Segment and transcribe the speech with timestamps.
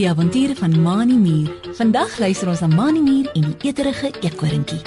[0.00, 1.48] Die avonture van Mani Mier.
[1.76, 4.78] Vandag luister ons na Mani Mier en die eterige eekorinkie.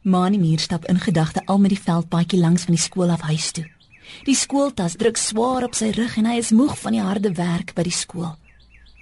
[0.00, 3.52] Mani Mier stap in gedagte al met die veldpaadjie langs van die skool af huis
[3.52, 3.68] toe.
[4.24, 7.76] Die skooltas druk swaar op sy rug en hy is moeg van die harde werk
[7.76, 8.32] by die skool.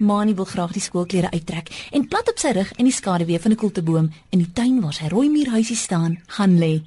[0.02, 3.52] Mani wil graag die skoolklere uittrek en plat op sy rug in die skaduwee van
[3.54, 6.80] 'n koelteboom in die tuin waar sy rooi muurhuisie staan, gaan lê.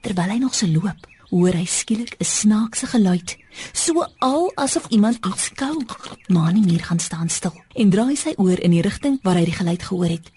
[0.00, 3.36] Terwyl hy nog so loop, hoor hy skielik 'n snaakse geluid,
[3.72, 5.84] so al asof iemand iets kou.
[6.28, 9.58] Mani Mier gaan staan stil en draai sy oor in die rigting waar hy die
[9.60, 10.30] geluid gehoor het.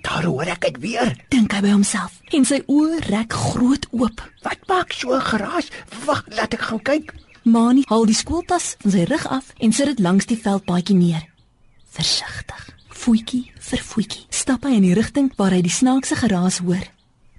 [0.00, 1.16] Daar hoor ek dit weer.
[1.28, 4.22] Dink hy by homself en sy oë rek groot oop.
[4.42, 5.68] Wat maak so 'n geraas?
[6.06, 7.14] Wag, laat ek gaan kyk.
[7.42, 11.24] Mani haal die skooltas van sy rug af en sit dit langs die veldpaadjie neer.
[11.90, 12.68] Versigtig,
[13.00, 16.82] voetjie vir voetjie, stap hy in die rigting waar hy die snaakse geraas hoor.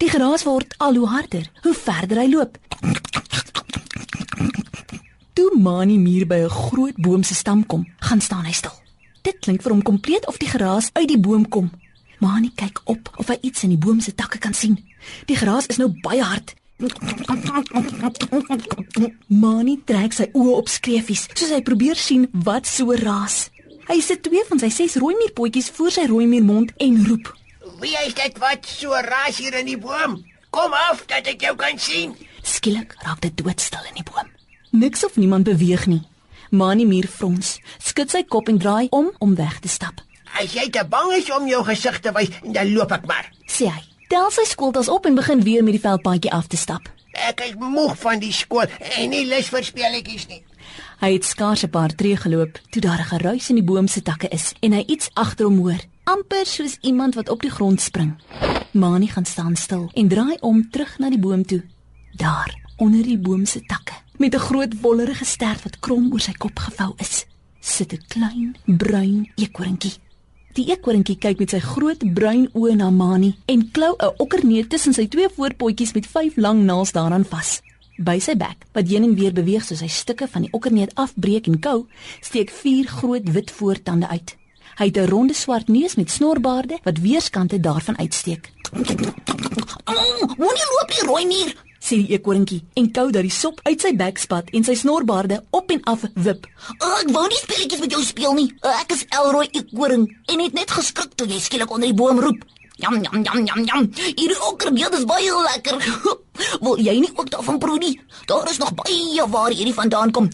[0.02, 2.58] Die geraas word al hoe harder hoe verder hy loop.
[5.38, 8.74] Toe Mani Mier by 'n groot boom se stam kom, gaan staan hy stil.
[9.22, 11.70] Dit klink vir hom kompleet of die geraas uit die boom kom.
[12.20, 14.78] Mani kyk op of hy iets in die boom se takke kan sien.
[15.26, 16.56] Die gras is nou baie hard.
[19.28, 23.50] Mani trek sy oë op skreefies soos hy probeer sien wat so raas.
[23.92, 27.26] Hy sit twee van sy ses rooi muurpotjies voor sy rooi muurmond en roep:
[27.82, 30.14] Wie is dit wat so raas hier in die boom?
[30.56, 32.14] Kom af dat ek jou kan sien.
[32.40, 34.30] Skielik raak dit doodstil in die boom.
[34.72, 36.06] Niks of niemand beweeg nie.
[36.56, 40.00] Mani Mier frons, skud sy kop en draai om om weg te stap.
[40.40, 43.28] As jy te bang is om jou gesig te wys, dan loop ek maar.
[43.44, 43.84] Sê hy.
[44.08, 46.88] Tel sy skooltas op en begin weer met die veldpaadjie af te stap.
[47.28, 50.40] Ek is moeg van die skool en nie lus vir speletjies nie.
[51.02, 54.02] Hy het skaars 'n paar tree geloop toe daar 'n geruis in die boom se
[54.02, 57.82] takke is en hy iets agter hom hoor, amper soos iemand wat op die grond
[57.82, 58.14] spring.
[58.72, 61.64] Mani gaan staan stil en draai om terug na die boom toe.
[62.12, 66.32] Daar, onder die boom se takke, met 'n groot wollerige stert wat krom oor sy
[66.32, 67.26] kop gevou is,
[67.60, 69.94] sit 'n klein bruin eekorinkie.
[70.54, 74.94] Die eekorinkie kyk met sy groot bruin oë na Mani en klou 'n okkerneet tussen
[74.94, 77.62] sy twee voorpotjies met vyf lang naels daaraan vas.
[78.02, 81.46] By sy bek, wat heen en weer beweeg soos hy stukke van die okkerneet afbreek
[81.52, 81.84] en kou,
[82.26, 84.34] steek vier groot wit voortande uit.
[84.80, 88.52] Hy het 'n ronde swart neus met snorbaarde wat weerskante daarvan uitsteek.
[90.38, 91.54] Moenie loop hier, rooi muur.
[91.82, 95.44] sê die eekorinkie en kou dat die sop uit sy bek spat en sy snorbaarde
[95.50, 96.48] op en af wip.
[96.78, 98.54] Ek wou nie speletjies met jou speel nie.
[98.62, 102.46] Ek is Elroy Ekoring en het net geskrik toe jy skielik onder die boom roep.
[102.82, 103.90] Jam jam jam jam jam.
[103.94, 105.78] Hierdie okkerbeeld is baie lekker.
[106.66, 107.94] Wil jy nie ook daarvan proe nie?
[108.26, 110.30] Daar is nog baie waar hierdie vandaan kom.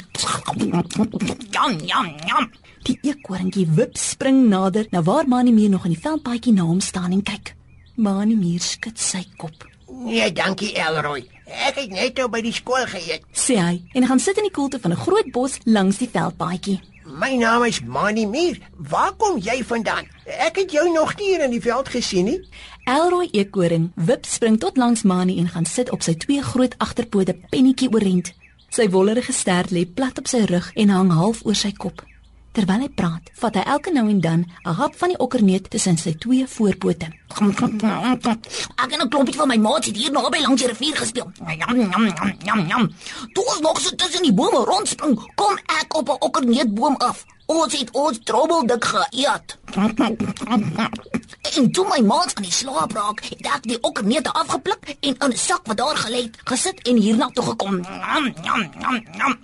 [1.51, 2.49] Jam jam jam.
[2.87, 6.79] Die eekorinkie wip spring nader na waar Mani Mier nog in die veldpaadjie na hom
[6.79, 7.51] staan en kyk.
[7.95, 9.67] Mani Mier skud sy kop.
[9.87, 11.25] Nee, dankie Elroy.
[11.47, 13.23] Ek het net nou by die skool geëet.
[13.35, 16.79] Sê hy en gaan sit in die koelte van 'n groot bos langs die veldpaadjie.
[17.07, 18.57] My naam is Mani Mier.
[18.75, 20.09] Waar kom jy vandaan?
[20.25, 22.41] Ek het jou nog nie hier in die veld gesien nie.
[22.83, 27.37] Elroy eekoring wip spring tot langs Mani en gaan sit op sy twee groot agterpote
[27.49, 28.33] pennetjie oorent.
[28.75, 32.03] Sy wollerige stert lê plat op sy rug en hang half oor sy kop.
[32.57, 35.97] Terwyl hy praat, vat hy elke nou en dan 'n hap van die okkerneet tussen
[35.97, 37.07] sy twee voorpote.
[38.81, 41.31] Ek en 'n klompie van my maats het hier naby langs die rivier gespeel.
[41.37, 42.07] Jam jam
[42.43, 42.91] jam jam.
[43.33, 47.25] Toe ons nog so tussen die bome rondspring, kom ek op 'n okkerneetboom af.
[47.45, 49.57] Ons het ons trobbeldik geëet.
[51.57, 55.31] En toe my maats aan die slaap raak, het ek die okkerneete afgepluk en in
[55.31, 57.81] 'n sak wat daar gelê het, gesit en hierna toe gekom.
[57.83, 59.37] Jam jam jam jam.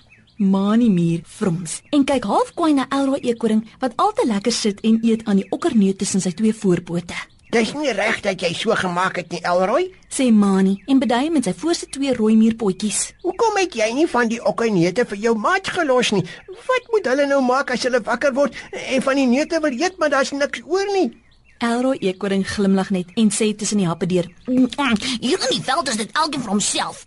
[0.44, 4.82] Mani Mier frons en kyk half kwaai na Elroy eekoring wat al te lekker sit
[4.84, 7.16] en eet aan die okkerneet tussen sy twee voorpote.
[7.54, 9.84] Dis nie reg dat jy so gemaak het nie, Elroy.
[10.10, 13.12] Sê Mani en bedui met sy voorste twee rooi muurpotjies.
[13.22, 16.24] Hoekom het jy nie van die okkerneute vir jou maat gelos nie?
[16.50, 20.00] Wat moet hulle nou maak as hulle wakker word en van die neute wil eet,
[20.02, 21.12] maar daar's niks oor nie?
[21.64, 26.02] Elroy eekoring glimlag net en sê tussen die happe deur: Hier in die veld is
[26.02, 27.06] dit elkeen vir homself.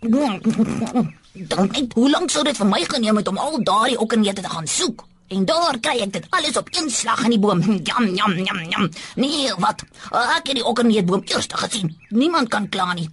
[1.47, 4.49] Dan net hoe lank sou dit vir my geneem het om al daardie okkerneute te
[4.49, 5.05] gaan soek?
[5.27, 7.61] En daar kry ek dit alles op een slag in die boom.
[7.89, 8.89] Jam jam jam jam.
[9.15, 9.83] Nee, wat?
[10.11, 11.95] Ek het die okkerneetboom eers gesien.
[12.09, 13.09] Niemand kan kla nie.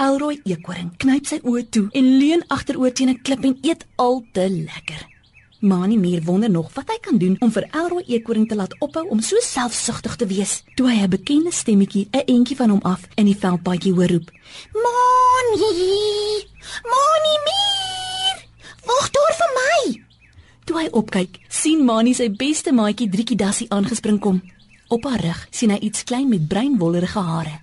[0.00, 4.22] Elroy eekoring knyp sy oë toe en leun agteroor teen 'n klip en eet al
[4.32, 5.09] te lekker.
[5.60, 9.02] Mani Mier wonder nog wat hy kan doen om vir Elroy eekoring te laat ophou
[9.12, 10.62] om so selfsugtig te wees.
[10.74, 14.30] Toe hy 'n bekende stemmetjie 'n entjie van hom af in die veldpaadjie hoor roep.
[14.72, 15.58] Moni!
[16.92, 18.36] Moni Mier!
[18.88, 20.02] Wag daar vir my.
[20.64, 24.42] Toe hy opkyk, sien Mani sy beste maatjie Drietjie Dassie aangespring kom.
[24.88, 27.60] Op haar rug sien hy iets klein met bruin wollerige hare.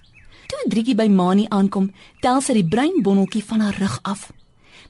[0.47, 4.31] Toe Driekie by Mani aankom, tel sy die bruin bonneltjie van haar rug af.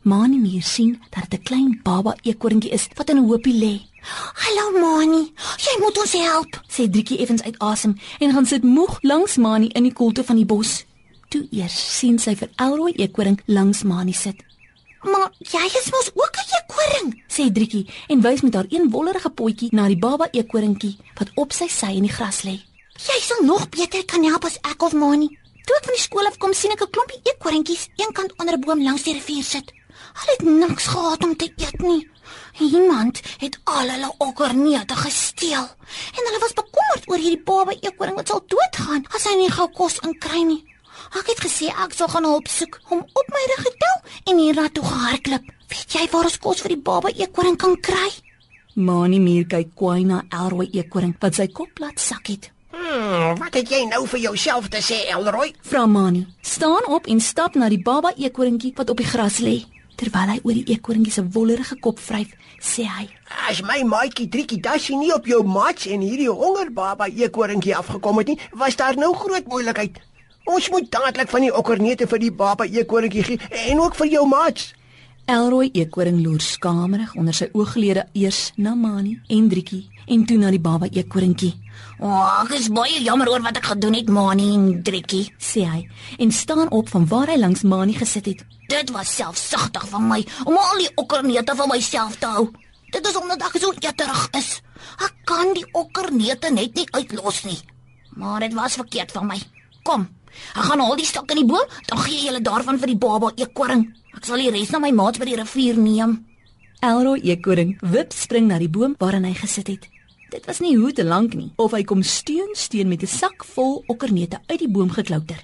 [0.07, 3.75] Mani meer sien dat dit 'n klein baba eekorntjie is wat in 'n hoopie lê.
[4.41, 5.33] Hallo Mani,
[5.65, 6.61] jy moet ons help.
[6.75, 10.35] Sê Driekie effens uit asem en gaan sit moeg langs Mani in die koelte van
[10.35, 10.85] die bos.
[11.27, 14.35] Toe eers sien sy vir Elroy eekoring langs Mani sit.
[15.01, 17.23] Maar jy is mos ook 'n eekoring.
[17.27, 21.51] Sê Driekie en wys met haar een wollerige potjie na die baba eekoringkie wat op
[21.51, 22.55] sy sy in die gras lê.
[23.07, 25.37] Jy sal nog beter kan help as ek of Mani.
[25.65, 28.61] Toe ek van die skool af kom, sien ek 'n klompie eekoringkies eenkant onder 'n
[28.61, 29.75] boom langs die rivier sit.
[30.17, 32.09] Hulle het niks gehad om te eet nie.
[32.59, 35.67] Iemand het al hulle okkerneute gesteel
[36.17, 39.67] en hulle was bekommerd oor hierdie baba eekoring wat sal doodgaan as hy nie gou
[39.77, 40.63] kos inkry nie.
[41.13, 44.83] Ek het gesê ek sal gaan hulp soek om op my rug getel en hiernatoe
[44.89, 45.53] gehardloop.
[45.69, 48.09] Weet jy waar ons kos vir die baba eekoring kan kry?
[48.75, 52.51] Mani Mier kyk kwaai na Elroy eekoring wat sy kop plat sak het.
[52.73, 55.53] Hmm, wat het jy nou vir jouself te sê, Elroy?
[55.65, 59.59] Vra Mani, staan op en stap na die baba eekoringkie wat op die gras lê.
[59.97, 63.07] Terwyl hy oor die eekoringkie se wollerige kop vryf, sê hy:
[63.49, 68.29] As my maatjie Triekie Dassie nie op jou mats en hierdie hongerbaba eekoringkie afgekom het
[68.29, 69.97] nie, was daar nou groot moeilikheid.
[70.45, 74.27] Ons moet dadelik van die okkerneute vir die baba eekoringkie gee en ook vir jou
[74.29, 74.69] mats.
[75.27, 80.53] Elroy eekoring loer skamerig onder sy ooglede eers na Mani en Driekie en toe na
[80.55, 81.49] die baba eekoringkie.
[81.99, 85.25] O, oh, ek is baie jammer oor wat ek gedoen het, Mani en Driekie.
[85.35, 85.81] sê hy
[86.23, 88.45] en staan op van waar hy langs Mani gesit het.
[88.71, 92.47] Dit was selfsugtig van my om al die okkerneute vir myself te hou.
[92.95, 94.61] Dit is omdat ek so eterig is.
[95.03, 97.59] Ek kan die okkerneute net nie uitlos nie.
[98.15, 99.41] Maar dit was verkeerd van my.
[99.83, 100.07] Kom,
[100.55, 102.97] ek gaan al die stok in die boom, dan gee jy hulle daarvan vir die
[102.97, 103.83] baba eekoring.
[104.15, 106.25] Ek sal die res na my maats by die rivier neem.
[106.81, 109.87] Elroy eekoring wip spring na die boom waarin hy gesit het.
[110.29, 113.45] Dit was nie hoe te lank nie of hy kom steun steun met 'n sak
[113.55, 115.39] vol okkerneute uit die boom geklouter.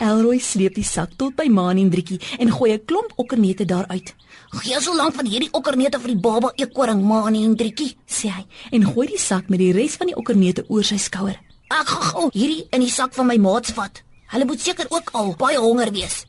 [0.00, 4.14] Elroy sleep die sak tot by Maan en Driekie en gooi 'n klomp okkerneute daaruit,
[4.48, 7.96] Gee so lank van hierdie okkerneute vir die baba eekoring, Mani en Driekie.
[8.08, 11.36] sê hy en gooi die sak met die res van die okkerneute oor sy skouer.
[11.68, 14.00] Ek gaan gou hierdie in die sak van my maats vat.
[14.32, 16.22] Hulle moet seker ook al baie honger wees.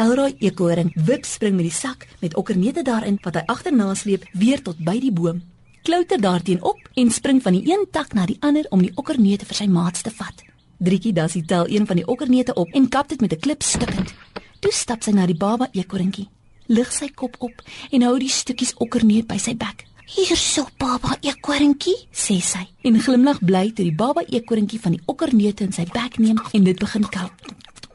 [0.00, 4.62] Elroy eekoring wip spring met die sak met okkerneute daarin wat hy agterna sleep weer
[4.64, 5.42] tot by die boom.
[5.84, 9.44] Klouter daarteen op en spring van die een tak na die ander om die okkerneute
[9.50, 10.40] vir sy maats te vat.
[10.80, 14.14] Driekie dassie tel een van die okkerneute op en kap dit met 'n klip stikkend.
[14.60, 16.28] Toe stap sy na die baba eekoringkie,
[16.68, 19.89] lig sy kop op en hou die stukkies okkerneut by sy bek.
[20.10, 21.94] Hier so baba eekoringkie.
[22.10, 26.18] sê sy en glimlag bly toe die baba eekoringkie van die okkerneute in sy bek
[26.18, 27.28] neem en dit begin kou.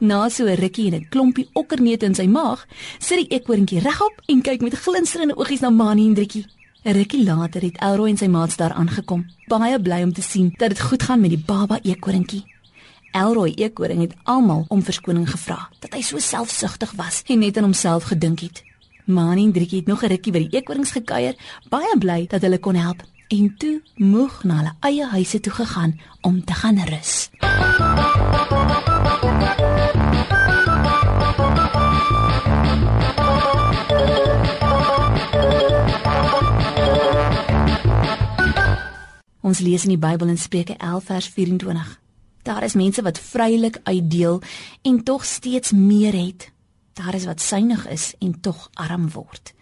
[0.00, 2.64] Na so 'n rukkie en 'n klompie okkerneute in sy maag,
[2.98, 6.46] sit die eekoringkie regop en kyk met glinsterende oogies na Mani en Driekie.
[6.84, 10.54] 'n Rukkie later het Elroy en sy maats daar aangekom, baie bly om te sien
[10.56, 12.44] dat dit goed gaan met die baba eekoringkie.
[13.12, 17.64] Elroy eekoring het almal om verskoning gevra dat hy so selfsugtig was en net aan
[17.64, 18.62] homself gedink het.
[19.06, 21.34] Mani en Driekie het nog 'n rukkie by die eekorings gekuier,
[21.68, 26.00] baie bly dat hulle kon help en toe moeg na hulle eie huise toe gegaan
[26.20, 27.30] om te gaan rus.
[39.40, 42.00] Ons lees in die Bybel in Spreuke 11 vers 24.
[42.42, 44.42] Daar is mense wat vrylik uitdeel
[44.82, 46.55] en tog steeds meer het.
[46.96, 49.52] Daar is wat suinig is en tog arm word.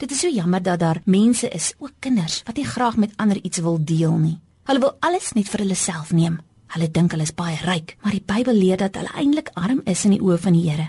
[0.00, 3.36] Dit is so jammer dat daar mense is, ook kinders, wat nie graag met ander
[3.42, 4.38] iets wil deel nie.
[4.64, 6.38] Hulle wil alles net vir hulle self neem.
[6.72, 10.04] Hulle dink hulle is baie ryk, maar die Bybel leer dat hulle eintlik arm is
[10.08, 10.86] in die oë van die Here.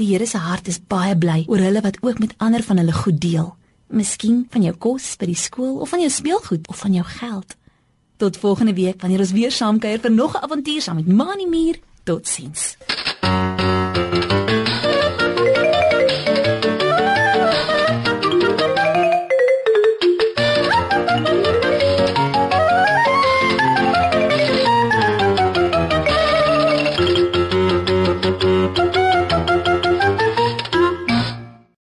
[0.00, 2.96] Die Here se hart is baie bly oor hulle wat ook met ander van hulle
[2.96, 3.50] goed deel.
[3.92, 7.56] Miskien van jou kos by die skool of van jou speelgoed of van jou geld.
[8.16, 11.46] Tot volgende week wanneer ons weer saam kuier vir nog 'n avontuur saam met Mani
[11.46, 11.76] Mier.
[12.04, 12.76] Totsiens.